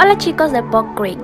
[0.00, 1.18] Hola chicos de Pop Creek.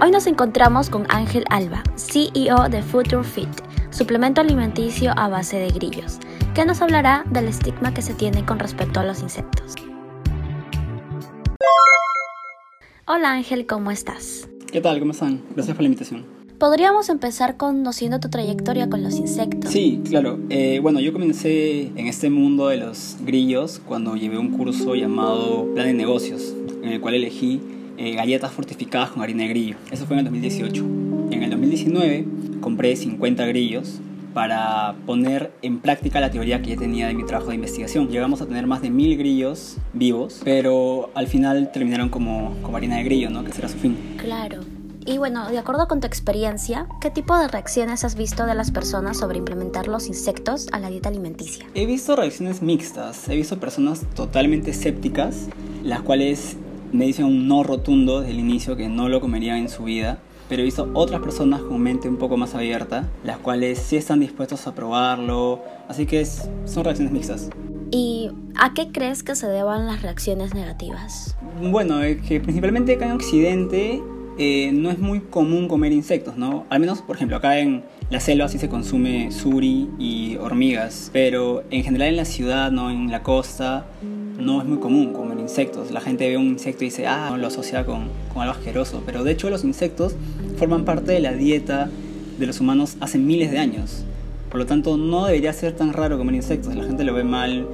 [0.00, 3.50] Hoy nos encontramos con Ángel Alba, CEO de Future Fit,
[3.90, 6.18] suplemento alimenticio a base de grillos,
[6.54, 9.74] que nos hablará del estigma que se tiene con respecto a los insectos.
[13.06, 14.48] Hola Ángel, ¿cómo estás?
[14.72, 14.98] ¿Qué tal?
[14.98, 15.42] ¿Cómo están?
[15.54, 16.24] Gracias por la invitación.
[16.62, 19.72] Podríamos empezar conociendo tu trayectoria con los insectos.
[19.72, 20.38] Sí, claro.
[20.48, 25.66] Eh, bueno, yo comencé en este mundo de los grillos cuando llevé un curso llamado
[25.74, 27.60] Plan de Negocios, en el cual elegí
[27.98, 29.76] eh, galletas fortificadas con harina de grillo.
[29.90, 30.84] Eso fue en el 2018.
[31.32, 32.26] En el 2019
[32.60, 33.98] compré 50 grillos
[34.32, 38.06] para poner en práctica la teoría que ya tenía de mi trabajo de investigación.
[38.06, 42.98] Llegamos a tener más de mil grillos vivos, pero al final terminaron como, como harina
[42.98, 43.42] de grillo, ¿no?
[43.42, 43.96] Que será su fin.
[44.16, 44.60] Claro.
[45.04, 48.70] Y bueno, de acuerdo con tu experiencia, ¿qué tipo de reacciones has visto de las
[48.70, 51.66] personas sobre implementar los insectos a la dieta alimenticia?
[51.74, 55.48] He visto reacciones mixtas, he visto personas totalmente escépticas,
[55.82, 56.56] las cuales
[56.92, 60.20] me dicen un no rotundo desde el inicio que no lo comerían en su vida,
[60.48, 64.20] pero he visto otras personas con mente un poco más abierta, las cuales sí están
[64.20, 67.50] dispuestos a probarlo, así que son reacciones mixtas.
[67.90, 71.36] ¿Y a qué crees que se deban las reacciones negativas?
[71.60, 74.02] Bueno, que principalmente acá en Occidente
[74.38, 76.66] eh, no es muy común comer insectos, ¿no?
[76.70, 81.64] Al menos, por ejemplo, acá en la selva sí se consume suri y hormigas, pero
[81.70, 82.90] en general en la ciudad, ¿no?
[82.90, 83.86] En la costa,
[84.38, 85.90] no es muy común comer insectos.
[85.90, 89.24] La gente ve un insecto y dice, ah, lo asocia con, con algo asqueroso, pero
[89.24, 90.14] de hecho los insectos
[90.56, 91.90] forman parte de la dieta
[92.38, 94.04] de los humanos hace miles de años.
[94.50, 96.74] Por lo tanto, no debería ser tan raro comer insectos.
[96.74, 97.66] La gente lo ve mal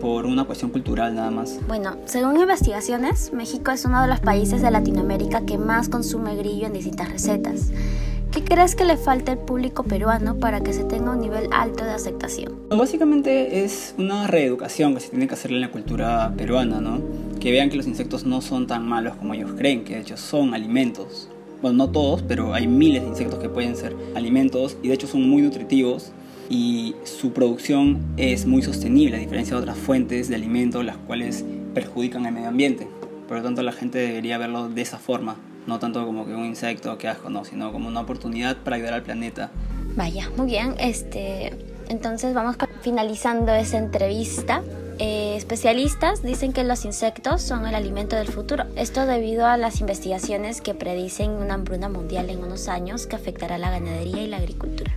[0.00, 1.58] por una cuestión cultural nada más.
[1.66, 6.66] Bueno, según investigaciones, México es uno de los países de Latinoamérica que más consume grillo
[6.66, 7.70] en distintas recetas.
[8.32, 11.84] ¿Qué crees que le falta al público peruano para que se tenga un nivel alto
[11.84, 12.54] de aceptación?
[12.68, 17.00] Básicamente es una reeducación que se tiene que hacer en la cultura peruana, ¿no?
[17.40, 20.18] Que vean que los insectos no son tan malos como ellos creen, que de hecho
[20.18, 21.30] son alimentos.
[21.62, 25.06] Bueno, no todos, pero hay miles de insectos que pueden ser alimentos y de hecho
[25.06, 26.12] son muy nutritivos
[26.48, 31.44] y su producción es muy sostenible a diferencia de otras fuentes de alimento las cuales
[31.74, 32.86] perjudican al medio ambiente.
[33.28, 35.36] Por lo tanto la gente debería verlo de esa forma,
[35.66, 38.94] no tanto como que un insecto que asco, no, sino como una oportunidad para ayudar
[38.94, 39.50] al planeta.
[39.96, 41.52] Vaya, muy bien, este,
[41.88, 44.62] entonces vamos finalizando esa entrevista.
[44.98, 48.64] Eh, especialistas dicen que los insectos son el alimento del futuro.
[48.76, 53.56] Esto debido a las investigaciones que predicen una hambruna mundial en unos años que afectará
[53.56, 54.92] a la ganadería y la agricultura.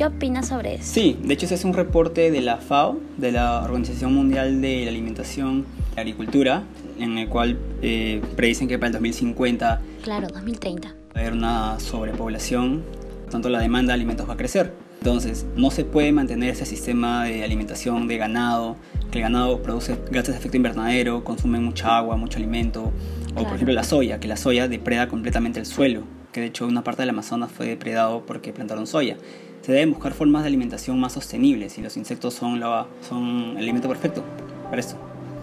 [0.00, 0.84] ¿Qué opinas sobre eso?
[0.84, 4.86] Sí, de hecho ese es un reporte de la FAO, de la Organización Mundial de
[4.86, 6.62] la Alimentación y Agricultura,
[6.98, 9.82] en el cual eh, predicen que para el 2050...
[10.02, 10.88] Claro, 2030.
[10.88, 12.82] Va a haber una sobrepoblación,
[13.24, 14.72] por tanto la demanda de alimentos va a crecer.
[15.00, 18.76] Entonces, no se puede mantener ese sistema de alimentación de ganado,
[19.10, 22.90] que el ganado produce gases de efecto invernadero, consume mucha agua, mucho alimento,
[23.34, 26.66] o por ejemplo la soya, que la soya depreda completamente el suelo, que de hecho
[26.66, 29.16] una parte del Amazonas fue depredado porque plantaron soya
[29.62, 32.60] se deben buscar formas de alimentación más sostenibles y los insectos son,
[33.06, 34.24] son el alimento perfecto
[34.64, 34.96] para esto.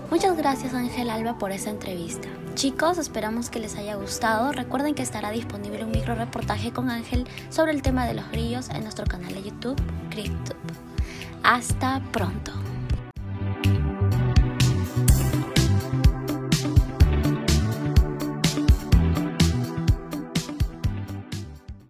[0.10, 2.30] Muchas gracias Ángel Alba por esa entrevista.
[2.56, 4.52] Chicos, esperamos que les haya gustado.
[4.52, 8.70] Recuerden que estará disponible un micro reportaje con Ángel sobre el tema de los grillos
[8.70, 10.56] en nuestro canal de YouTube, CrypTube.
[11.44, 12.54] Hasta pronto.